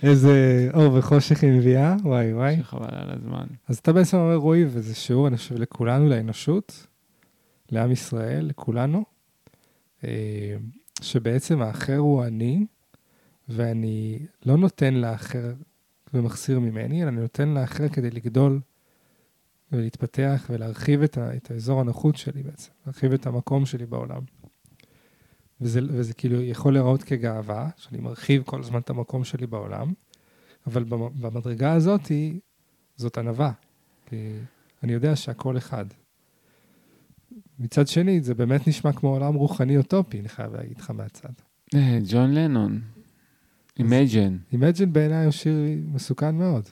[0.03, 2.57] איזה אור וחושך היא מביאה, וואי וואי.
[2.59, 3.45] שחבל על הזמן.
[3.67, 6.87] אז אתה בעצם אומר, רועי, וזה שיעור, אני חושב, לכולנו, לאנושות,
[7.71, 9.03] לעם ישראל, לכולנו,
[10.03, 10.55] אה,
[11.01, 12.65] שבעצם האחר הוא אני,
[13.49, 15.53] ואני לא נותן לאחר
[16.13, 18.59] ומחסיר ממני, אלא אני נותן לאחר כדי לגדול
[19.71, 24.21] ולהתפתח ולהרחיב את, ה, את האזור הנוחות שלי בעצם, להרחיב את המקום שלי בעולם.
[25.61, 29.93] וזה, וזה כאילו יכול להיראות כגאווה, שאני מרחיב כל הזמן את המקום שלי בעולם,
[30.67, 32.11] אבל במ- במדרגה הזאת
[32.95, 33.51] זאת ענווה.
[34.05, 34.15] כי
[34.83, 35.85] אני יודע שהכל אחד.
[37.59, 41.29] מצד שני, זה באמת נשמע כמו עולם רוחני אוטופי, אני חייב להגיד לך מהצד.
[41.75, 42.81] אה, ג'ון לנון,
[43.79, 44.53] Imagine.
[44.55, 45.55] Imagine בעיניי הוא שיר
[45.93, 46.63] מסוכן מאוד.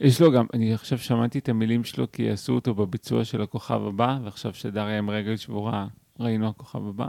[0.00, 3.80] יש לו גם, אני עכשיו שמעתי את המילים שלו כי עשו אותו בביצוע של הכוכב
[3.86, 5.86] הבא, ועכשיו שדריה עם רגל שבורה,
[6.20, 7.06] ראינו הכוכב הבא.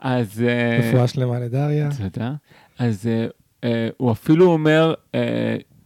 [0.00, 0.42] אז...
[0.42, 1.88] אה, רפואה שלמה לדריה.
[1.98, 2.34] תודה.
[2.78, 3.26] אז אה,
[3.64, 4.94] אה, הוא אפילו אומר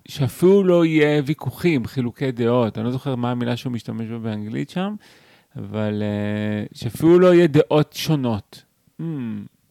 [0.08, 2.78] שאפילו לא יהיה ויכוחים, חילוקי דעות.
[2.78, 4.94] אני לא זוכר מה המילה שהוא משתמש בה באנגלית שם,
[5.56, 6.02] אבל
[6.74, 8.62] שאפילו לא יהיה דעות שונות.
[9.00, 9.04] Mm,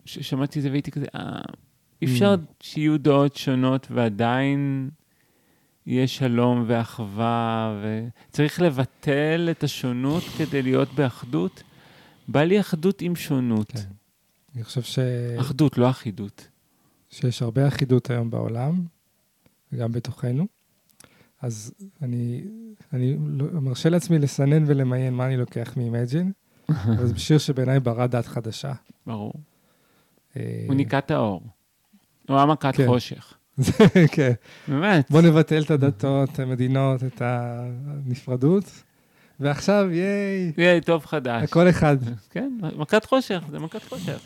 [0.06, 1.39] ש- שמעתי את זה והייתי כזה, אה,
[2.02, 2.38] אי אפשר Mm.
[2.63, 4.89] שיהיו דעות שונות ועדיין
[5.86, 7.73] יהיה שלום ואחווה,
[8.30, 11.63] וצריך לבטל את השונות כדי להיות באחדות.
[12.28, 13.71] בא לי אחדות עם שונות.
[13.71, 13.80] כן.
[14.56, 15.00] אני חושב ש...
[15.40, 16.48] אחדות, לא אחידות.
[17.10, 18.82] שיש הרבה אחידות היום בעולם,
[19.74, 20.48] וגם בתוכנו.
[21.42, 22.44] אז אני,
[22.94, 26.32] אני לא- מרשה לעצמי לסנן ולמיין מה אני לוקח מ-Imagine,
[26.96, 28.74] אבל זה שיר שבעיניי ברא דת חדשה.
[29.08, 29.34] ברור.
[30.38, 31.42] אה, הוא ניקה את האור.
[32.30, 32.88] הוא היה מכת כן.
[32.88, 33.34] חושך.
[34.16, 34.32] כן.
[34.68, 35.12] באמת.
[35.12, 38.64] בוא נבטל את הדתות, המדינות, את הנפרדות,
[39.40, 41.44] ועכשיו, ייי, יהיה טוב חדש.
[41.44, 41.98] הכל אחד.
[42.30, 44.20] כן, מכת חושך, זה מכת חושך.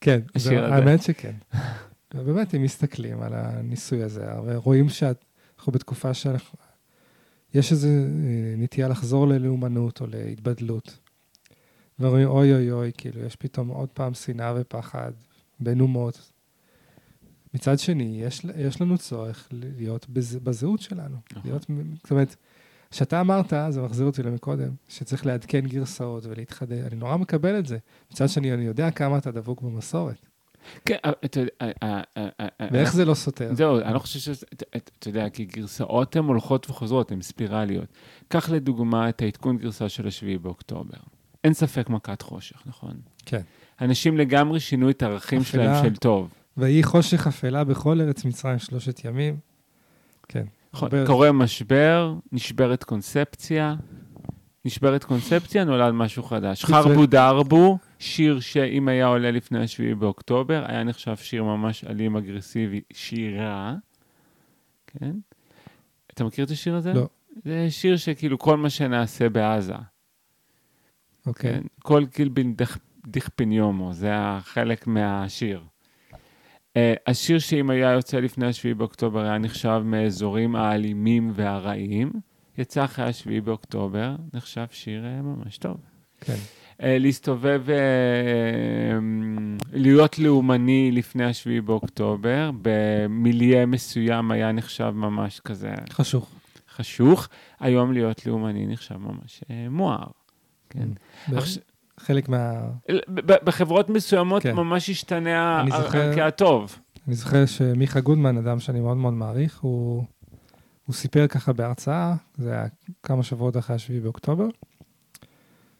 [0.00, 0.20] כן.
[0.48, 1.34] האמת שכן.
[2.14, 6.58] ובאמת, אם מסתכלים על הניסוי הזה, הרי רואים שאנחנו בתקופה שאנחנו...
[7.54, 10.98] יש איזו אה, נטייה לחזור ללאומנות או להתבדלות.
[12.00, 15.12] ורואים, אוי אוי אוי, כאילו, יש פתאום עוד פעם שנאה ופחד
[15.60, 16.32] בין אומות.
[17.54, 21.16] מצד שני, יש, יש לנו צורך להיות בז, בזהות שלנו.
[21.32, 21.42] נכון.
[21.50, 21.66] להיות,
[22.02, 22.36] זאת אומרת,
[22.90, 27.78] כשאתה אמרת, זה מחזיר אותי למקודם, שצריך לעדכן גרסאות ולהתחדד, אני נורא מקבל את זה.
[28.12, 30.26] מצד שני, אני יודע כמה אתה דבוק במסורת.
[30.84, 32.28] כן, אבל אתה יודע, אה, אה, אה,
[32.60, 33.54] אה, ואיך זה לא סותר?
[33.54, 37.86] זהו, אני לא חושב שזה, אתה- יודע, כי גרסאות הן הולכות וחוזרות, הן ספירליות.
[38.28, 40.98] קח לדוגמה את העדכון גרסה של השביעי באוקטובר.
[41.44, 42.94] אין ספק מכת חושך, נכון?
[43.26, 43.40] כן.
[43.80, 45.84] אנשים לגמרי שינו את הערכים שלהם.
[45.84, 46.30] של טוב.
[46.56, 49.36] ויהי חושך אפלה בכל ארץ מצרים שלושת ימים.
[50.28, 50.44] כן.
[50.74, 53.74] נכון, קורה משבר, נשברת קונספציה,
[54.64, 56.64] נשברת קונספציה, נולד משהו חדש.
[56.64, 62.80] חרבו דרבו, שיר שאם היה עולה לפני השביעי באוקטובר, היה נחשב שיר ממש אלים, אגרסיבי,
[62.92, 63.74] שירה,
[64.86, 65.12] כן?
[66.14, 66.92] אתה מכיר את השיר הזה?
[66.92, 67.08] לא.
[67.44, 69.74] זה שיר שכאילו כל מה שנעשה בעזה,
[71.26, 71.52] אוקיי.
[71.52, 71.62] כן?
[71.82, 75.62] כל קילבין דך- דיכפין יומו, זה החלק מהשיר.
[76.70, 82.12] Uh, השיר שאם היה יוצא לפני השביעי באוקטובר היה נחשב מאזורים האלימים והרעים,
[82.58, 85.76] יצא אחרי השביעי באוקטובר, נחשב שיר uh, ממש טוב.
[86.20, 86.34] כן.
[86.34, 87.62] Uh, להסתובב,
[89.72, 96.30] להיות לאומני לפני השביעי באוקטובר, במיליה מסוים היה נחשב ממש כזה חשוך.
[96.74, 97.28] חשוך,
[97.60, 100.06] היום להיות לאומני נחשב ממש מואר.
[100.70, 100.88] כן.
[102.00, 102.60] חלק מה...
[103.24, 104.56] בחברות מסוימות כן.
[104.56, 106.78] ממש השתנה הערכי הטוב.
[107.06, 110.04] אני זוכר שמיכה גודמן, אדם שאני מאוד מאוד מעריך, הוא,
[110.86, 112.66] הוא סיפר ככה בהרצאה, זה היה
[113.02, 114.48] כמה שבועות אחרי השביעי באוקטובר,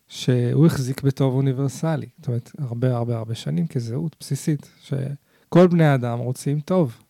[0.09, 2.09] שהוא החזיק בטוב אוניברסלי.
[2.19, 7.03] זאת אומרת, הרבה הרבה הרבה שנים כזהות בסיסית, שכל בני האדם רוצים טוב.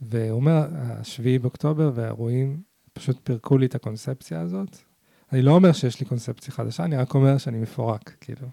[0.00, 2.60] והוא אומר, השביעי באוקטובר והאירועים
[2.92, 4.78] פשוט פירקו לי את הקונספציה הזאת.
[5.34, 8.48] אני לא אומר שיש לי קונספציה חדשה, אני רק אומר שאני מפורק, כאילו.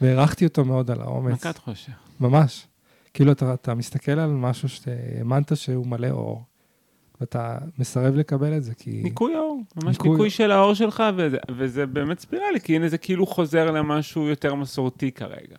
[0.00, 1.32] והערכתי אותו מאוד על האומץ.
[1.32, 1.92] מכת חושך.
[2.20, 2.66] ממש.
[3.14, 6.44] כאילו אתה, אתה מסתכל על משהו שהאמנת שהוא מלא אור,
[7.20, 9.00] ואתה מסרב לקבל את זה, כי...
[9.04, 12.98] ניקוי האור, ממש ניקוי- ניקוי של האור שלך, וזה, וזה באמת ספירלי, כי הנה זה
[12.98, 15.56] כאילו חוזר למשהו יותר מסורתי כרגע.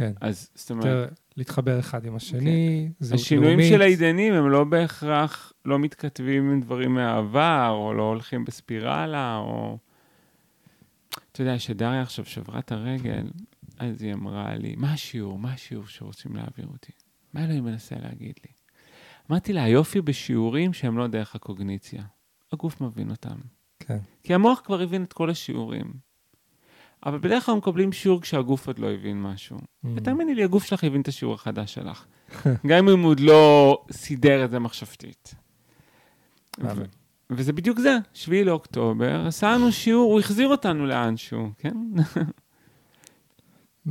[0.00, 0.12] כן.
[0.20, 3.24] אז זאת אומרת, יותר להתחבר אחד עם השני, זהות כן.
[3.24, 3.72] השינויים לאומית.
[3.72, 9.78] של העידנים הם לא בהכרח לא מתכתבים עם דברים מהעבר, או לא הולכים בספירלה, או...
[11.32, 13.30] אתה יודע, שדריה עכשיו שברה את הרגל,
[13.78, 15.38] אז היא אמרה לי, מה השיעור?
[15.38, 16.92] מה השיעור שרוצים להעביר אותי?
[17.32, 18.52] מה אלוהים מנסה להגיד לי?
[19.30, 22.02] אמרתי לה, היופי בשיעורים שהם לא דרך הקוגניציה.
[22.52, 23.36] הגוף מבין אותם.
[23.78, 23.98] כן.
[24.22, 26.09] כי המוח כבר הבין את כל השיעורים.
[27.06, 29.56] אבל בדרך כלל מקבלים שיעור כשהגוף עוד לא הבין משהו.
[29.58, 29.88] Mm.
[29.94, 32.04] ותאמיני לי, הגוף שלך הבין את השיעור החדש שלך.
[32.66, 35.34] גם אם הוא עוד לא סידר את זה מחשבתית.
[37.30, 41.76] וזה בדיוק זה, 7 לאוקטובר, עשה לנו שיעור, הוא החזיר אותנו לאנשהו, כן?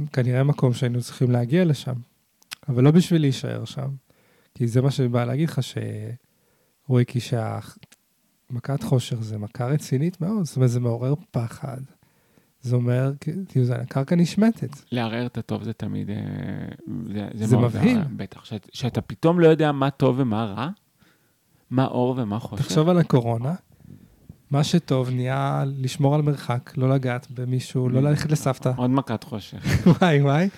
[0.14, 1.94] כנראה מקום שהיינו צריכים להגיע לשם,
[2.70, 3.90] אבל לא בשביל להישאר שם,
[4.56, 10.56] כי זה מה שבא להגיד לך, שרועי, כי שהמכת חושך זה מכה רצינית מאוד, זאת
[10.56, 11.82] אומרת, זה מעורר פחד.
[12.62, 13.12] זה אומר,
[13.50, 14.70] כאילו, זה הקרקע נשמטת.
[14.92, 16.16] לערער את הטוב זה תמיד, אה,
[17.34, 18.00] זה, זה מאוד מבהיל.
[18.16, 20.70] בטח, שאת- שאתה פתאום לא יודע מה טוב ומה רע,
[21.70, 22.66] מה אור ומה חושך.
[22.66, 23.56] תחשוב על הקורונה,
[24.52, 28.72] מה שטוב נהיה לשמור על מרחק, לא לגעת במישהו, לא ללכת לסבתא.
[28.78, 29.64] עוד מכת חושך.
[30.02, 30.50] וואי וואי.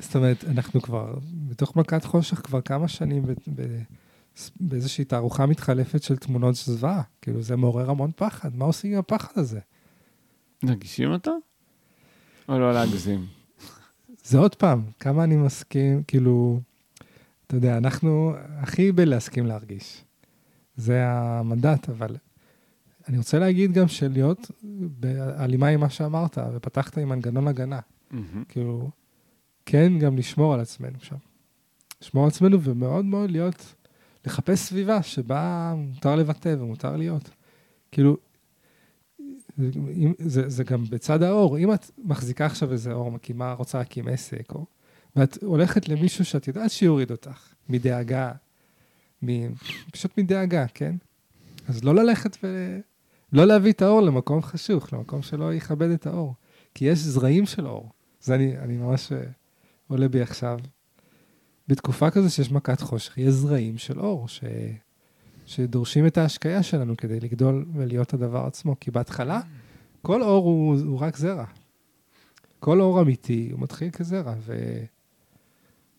[0.00, 1.14] זאת אומרת, אנחנו כבר
[1.48, 3.82] בתוך מכת חושך כבר כמה שנים ב- ב-
[4.60, 7.02] באיזושהי תערוכה מתחלפת של תמונות זוועה.
[7.22, 8.56] כאילו, זה מעורר המון פחד.
[8.56, 9.60] מה עושים עם הפחד הזה?
[10.62, 11.38] מרגישים אותו?
[12.48, 13.26] או לא להגזים?
[14.24, 16.60] זה עוד פעם, כמה אני מסכים, כאילו,
[17.46, 20.04] אתה יודע, אנחנו הכי בלהסכים להרגיש.
[20.76, 22.16] זה המנדט, אבל
[23.08, 24.50] אני רוצה להגיד גם שלהיות
[25.00, 27.80] בהלימה עם מה שאמרת, ופתחת עם מנגנון הגנה.
[28.10, 28.44] מהמם.
[28.48, 28.90] כאילו,
[29.66, 31.16] כן, גם לשמור על עצמנו שם.
[32.02, 33.74] לשמור על עצמנו ומאוד מאוד להיות,
[34.26, 37.30] לחפש סביבה שבה מותר לבטא ומותר להיות.
[37.92, 38.16] כאילו,
[40.18, 41.58] זה, זה גם בצד האור.
[41.58, 44.64] אם את מחזיקה עכשיו איזה אור, מקימה, רוצה להקים עסק, או,
[45.16, 48.32] ואת הולכת למישהו שאת יודעת שיוריד אותך, מדאגה,
[49.24, 49.54] מ,
[49.92, 50.96] פשוט מדאגה, כן?
[51.68, 52.78] אז לא ללכת ו...
[53.32, 56.34] לא להביא את האור למקום חשוך, למקום שלא יכבד את האור.
[56.74, 57.90] כי יש זרעים של אור.
[58.20, 59.24] זה אני, אני ממש אה,
[59.88, 60.58] עולה בי עכשיו.
[61.68, 64.44] בתקופה כזו שיש מכת חושך, יש זרעים של אור, ש...
[65.46, 68.76] שדורשים את ההשקיה שלנו כדי לגדול ולהיות הדבר עצמו.
[68.80, 69.40] כי בהתחלה,
[70.02, 71.44] כל אור הוא, הוא רק זרע.
[72.60, 74.34] כל אור אמיתי, הוא מתחיל כזרע,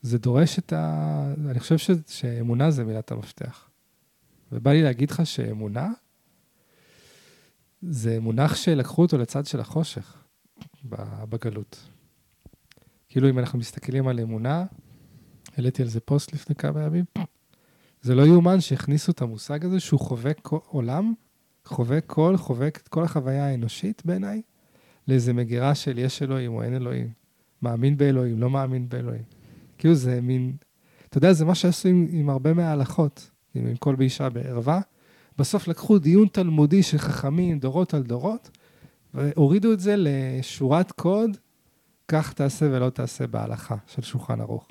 [0.03, 1.33] וזה דורש את ה...
[1.49, 1.91] אני חושב ש...
[2.07, 3.69] שאמונה זה מילת המפתח.
[4.51, 5.91] ובא לי להגיד לך שאמונה,
[7.81, 10.23] זה מונח שלקחו אותו לצד של החושך
[11.29, 11.89] בגלות.
[13.09, 14.65] כאילו, אם אנחנו מסתכלים על אמונה,
[15.57, 17.05] העליתי על זה פוסט לפני כמה ימים,
[18.05, 21.13] זה לא יאומן שהכניסו את המושג הזה שהוא חווה עולם,
[21.65, 24.41] חווה כל, חווה את כל החוויה האנושית בעיניי,
[25.07, 27.09] לאיזה מגירה של יש אלוהים או אין אלוהים.
[27.61, 29.23] מאמין באלוהים, לא מאמין באלוהים.
[29.77, 30.55] כאילו זה מין,
[31.09, 34.81] אתה יודע, זה מה שעשו עם, עם הרבה מההלכות, עם, עם כל באישה בערווה.
[35.37, 38.49] בסוף לקחו דיון תלמודי של חכמים, דורות על דורות,
[39.13, 41.37] והורידו את זה לשורת קוד,
[42.07, 44.67] כך תעשה ולא תעשה בהלכה של שולחן ערוך.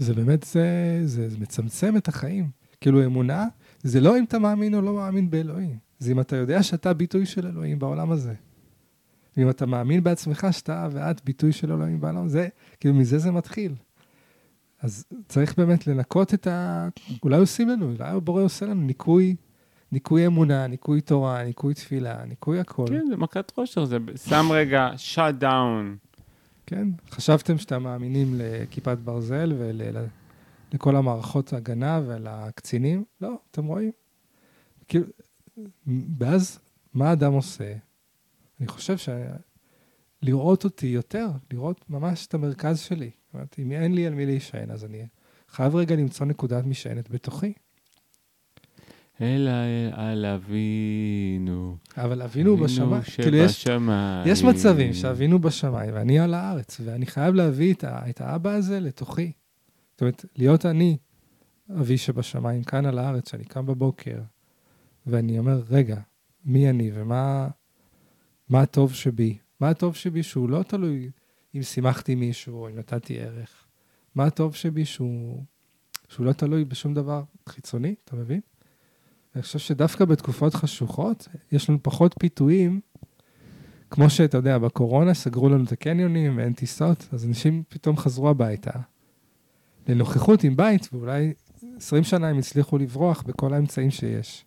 [0.00, 2.50] וזה באמת, זה, זה, זה מצמצם את החיים.
[2.80, 3.46] כאילו אמונה,
[3.82, 7.26] זה לא אם אתה מאמין או לא מאמין באלוהים, זה אם אתה יודע שאתה ביטוי
[7.26, 8.34] של אלוהים בעולם הזה.
[9.38, 12.48] אם אתה מאמין בעצמך שאתה ואת ביטוי של אלוהים בעולם, זה,
[12.80, 13.74] כאילו מזה זה מתחיל.
[14.82, 16.88] אז צריך באמת לנקות את ה...
[17.22, 19.36] אולי עושים לנו, אולי הבורא עושה לנו ניקוי,
[19.92, 22.86] ניקוי אמונה, ניקוי תורה, ניקוי תפילה, ניקוי הכל.
[22.88, 26.03] כן, זה מכת חושר, זה שם רגע shut down.
[26.66, 33.04] כן, חשבתם שאתם מאמינים לכיפת ברזל ולכל המערכות הגנה ולקצינים?
[33.20, 33.92] לא, אתם רואים?
[34.88, 35.06] כאילו,
[36.18, 36.58] ואז
[36.94, 37.74] מה אדם עושה?
[38.60, 38.96] אני חושב
[40.22, 43.10] שלראות אותי יותר, לראות ממש את המרכז שלי.
[43.26, 45.06] זאת אומרת, אם אין לי על מי להישען, אז אני
[45.48, 47.52] חייב רגע למצוא נקודת משענת בתוכי.
[49.20, 49.50] אלא
[49.92, 51.76] על אבינו.
[51.96, 53.02] אבל אבינו בשמיים.
[53.02, 53.66] כאילו יש,
[54.26, 58.80] יש מצבים שאבינו בשמיים ואני על הארץ, ואני חייב להביא את, ה, את האבא הזה
[58.80, 59.32] לתוכי.
[59.92, 60.96] זאת אומרת, להיות אני,
[61.80, 64.18] אבי שבשמיים, כאן על הארץ, שאני קם בבוקר,
[65.06, 65.96] ואני אומר, רגע,
[66.44, 67.48] מי אני ומה
[68.48, 69.38] מה הטוב שבי?
[69.60, 71.10] מה הטוב שבי שהוא לא תלוי
[71.54, 73.66] אם שימחתי מישהו או אם נתתי ערך.
[74.14, 75.42] מה הטוב שבי שהוא,
[76.08, 78.40] שהוא לא תלוי בשום דבר חיצוני, אתה מבין?
[79.34, 82.80] אני חושב שדווקא בתקופות חשוכות, יש לנו פחות פיתויים,
[83.90, 88.72] כמו שאתה יודע, בקורונה סגרו לנו את הקניונים ואין טיסות, אז אנשים פתאום חזרו הביתה
[89.88, 91.32] לנוכחות עם בית, ואולי
[91.76, 94.44] 20 שנה הם הצליחו לברוח בכל האמצעים שיש.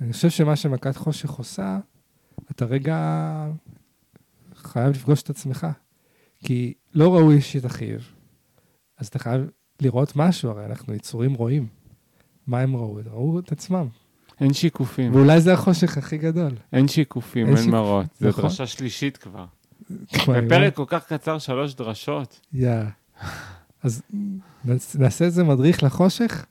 [0.00, 1.78] אני חושב שמה שמכת חושך עושה,
[2.50, 3.46] אתה רגע
[4.54, 5.66] חייב לפגוש את עצמך.
[6.44, 8.12] כי לא ראוי שתכאיב,
[8.98, 11.66] אז אתה חייב לראות משהו, הרי אנחנו יצורים רואים.
[12.48, 12.98] מה הם ראו?
[13.12, 13.86] ראו את עצמם.
[14.40, 15.14] אין שיקופים.
[15.14, 16.52] ואולי זה החושך הכי גדול.
[16.72, 17.70] אין שיקופים, אין.
[17.70, 18.06] מראות.
[18.20, 18.44] זו נכון.
[18.44, 19.44] דרשה שלישית כבר.
[20.28, 22.40] בפרק כל כך קצר, שלוש דרשות.
[22.52, 22.70] יא.
[23.82, 24.02] אז
[24.94, 26.46] נעשה איזה מדריך לחושך?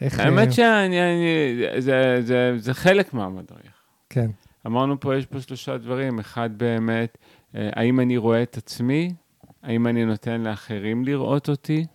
[0.00, 3.72] האמת שזה חלק מהמדריך.
[4.10, 4.30] כן.
[4.66, 6.18] אמרנו פה, יש פה שלושה דברים.
[6.18, 7.18] אחד באמת,
[7.54, 9.14] אה, האם אני רואה את עצמי?
[9.62, 11.86] האם אני נותן לאחרים לראות אותי?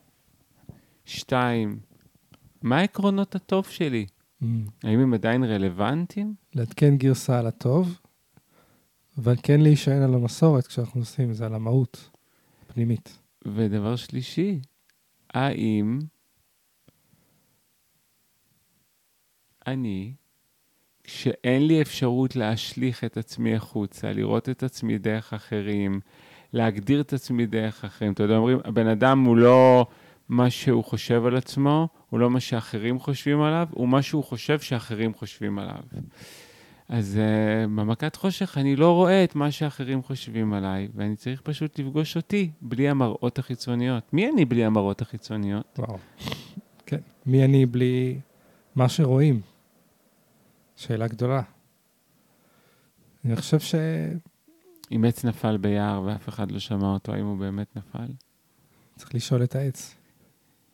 [1.05, 1.79] שתיים,
[2.61, 4.05] מה העקרונות הטוב שלי?
[4.43, 4.45] Mm.
[4.83, 6.33] האם הם עדיין רלוונטיים?
[6.55, 7.99] לעדכן גרסה על הטוב,
[9.17, 12.09] אבל כן להישען על המסורת כשאנחנו עושים את זה, על המהות
[12.61, 13.17] הפנימית.
[13.45, 14.59] ודבר שלישי,
[15.33, 15.99] האם
[19.67, 20.13] אני,
[21.03, 25.99] כשאין לי אפשרות להשליך את עצמי החוצה, לראות את עצמי דרך אחרים,
[26.53, 29.87] להגדיר את עצמי דרך אחרים, אתה יודע, אומרים, הבן אדם הוא לא
[30.29, 34.59] מה שהוא חושב על עצמו, הוא לא מה שאחרים חושבים עליו, הוא מה שהוא חושב
[34.59, 35.83] שאחרים חושבים עליו.
[36.89, 41.79] אז uh, במכת חושך אני לא רואה את מה שאחרים חושבים עליי, ואני צריך פשוט
[41.79, 44.13] לפגוש אותי בלי המראות החיצוניות.
[44.13, 45.79] מי אני בלי המראות החיצוניות?
[45.79, 45.97] וואו.
[46.85, 48.19] כן, מי אני בלי
[48.75, 49.41] מה שרואים?
[50.75, 51.41] שאלה גדולה.
[53.25, 53.75] אני חושב ש...
[54.91, 58.07] אם עץ נפל ביער ואף אחד לא שמע אותו, האם הוא באמת נפל?
[58.95, 59.95] צריך לשאול את העץ.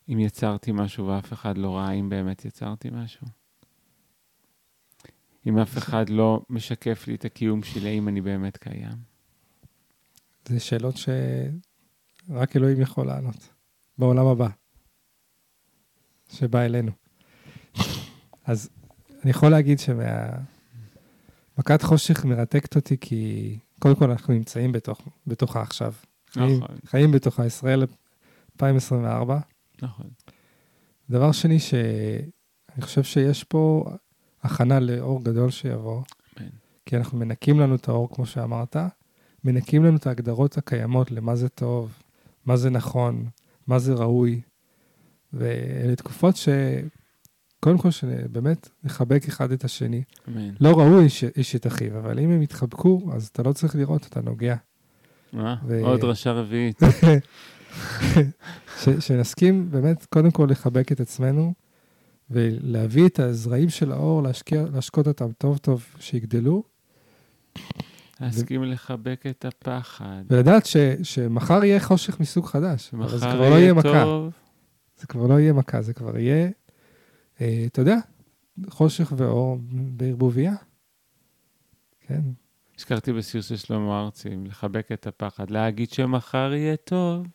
[0.09, 3.27] אם יצרתי משהו ואף אחד לא ראה, האם באמת יצרתי משהו?
[5.47, 8.97] אם אף אחד לא משקף לי את הקיום שלי, האם אני באמת קיים?
[10.45, 13.49] זה שאלות שרק אלוהים יכול לענות,
[13.97, 14.47] בעולם הבא,
[16.29, 16.91] שבא אלינו.
[18.45, 18.69] אז
[19.23, 25.93] אני יכול להגיד שמכת חושך מרתקת אותי, כי קודם כל אנחנו נמצאים בתוך, בתוכה עכשיו.
[26.29, 26.75] חיים, נכון.
[26.85, 29.39] חיים בתוכה, ישראל 2024.
[29.81, 30.07] נכון.
[31.09, 33.85] דבר שני, שאני חושב שיש פה
[34.43, 36.01] הכנה לאור גדול שיבוא.
[36.35, 36.49] כן.
[36.85, 38.77] כי אנחנו מנקים לנו את האור, כמו שאמרת,
[39.43, 41.93] מנקים לנו את ההגדרות הקיימות למה זה טוב,
[42.45, 43.25] מה זה נכון,
[43.67, 44.41] מה זה ראוי.
[45.33, 46.49] ואלה תקופות ש...
[47.59, 50.03] קודם כל, שבאמת נחבק אחד את השני.
[50.27, 50.49] אמן.
[50.59, 54.07] לא ראוי איש, איש את אחיו, אבל אם הם יתחבקו, אז אתה לא צריך לראות,
[54.07, 54.55] אתה נוגע.
[55.33, 55.55] אה?
[55.67, 56.79] ו- עוד דרשה רביעית.
[58.81, 61.53] ש, שנסכים באמת, קודם כל לחבק את עצמנו,
[62.29, 66.63] ולהביא את הזרעים של האור, להשקיע, להשקות אותם טוב טוב, שיגדלו,
[68.21, 70.23] להסכים לחבק את הפחד.
[70.29, 72.91] ולדעת ש, שמחר יהיה חושך מסוג חדש.
[72.93, 74.03] אבל זה מחר כבר לא יהיה מכה.
[74.03, 74.33] טוב.
[74.97, 76.49] זה כבר לא יהיה מכה, זה כבר יהיה,
[77.41, 77.97] אה, אתה יודע,
[78.69, 80.53] חושך ואור בערבוביה.
[82.07, 82.21] כן,
[82.77, 87.27] הזכרתי בשיר של שלמה ארצי, לחבק את הפחד, להגיד שמחר יהיה טוב,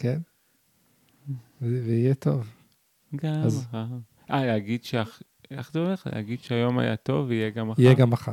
[0.00, 0.18] כן.
[1.62, 2.50] ויהיה טוב.
[3.16, 3.84] גם אז- מחר.
[4.30, 4.94] אה, להגיד ש...
[5.50, 6.06] איך זה הולך?
[6.12, 7.82] להגיד שהיום היה טוב, יהיה גם מחר.
[7.82, 8.32] יהיה גם מחר.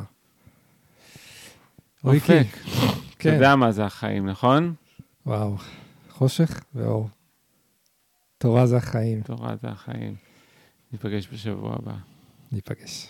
[2.04, 2.46] אופק.
[2.54, 3.34] אתה כן.
[3.34, 4.74] יודע מה זה החיים, נכון?
[5.26, 5.56] וואו,
[6.10, 7.10] חושך ואור.
[8.38, 9.22] תורה זה החיים.
[9.22, 10.16] תורה זה החיים.
[10.92, 11.96] ניפגש בשבוע הבא.
[12.52, 13.06] ניפגש.